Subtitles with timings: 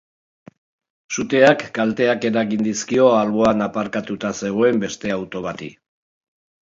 [1.17, 5.71] Suteak kalteak eragin dizkio alboan aparkatuta zegoen beste auto bati.